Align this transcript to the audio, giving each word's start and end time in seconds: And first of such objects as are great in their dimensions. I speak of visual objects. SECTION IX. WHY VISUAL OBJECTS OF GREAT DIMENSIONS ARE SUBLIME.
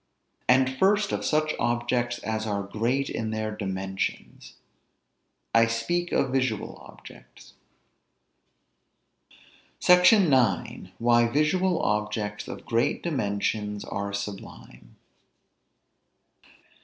And 0.49 0.79
first 0.79 1.11
of 1.11 1.23
such 1.23 1.53
objects 1.59 2.17
as 2.23 2.47
are 2.47 2.63
great 2.63 3.07
in 3.07 3.29
their 3.29 3.55
dimensions. 3.55 4.55
I 5.53 5.67
speak 5.67 6.11
of 6.11 6.31
visual 6.31 6.75
objects. 6.77 7.53
SECTION 9.79 10.33
IX. 10.33 10.89
WHY 10.97 11.27
VISUAL 11.27 11.83
OBJECTS 11.83 12.47
OF 12.47 12.65
GREAT 12.65 13.03
DIMENSIONS 13.03 13.85
ARE 13.85 14.11
SUBLIME. 14.11 14.95